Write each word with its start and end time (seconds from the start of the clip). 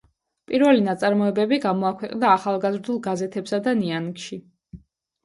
პირველი 0.51 0.79
ნაწარმოებები 0.85 1.59
გამოაქვეყნა 1.65 2.31
ახალგაზრდულ 2.37 2.97
გაზეთებსა 3.09 3.61
და 3.69 3.75
„ნიანგში“. 3.83 4.39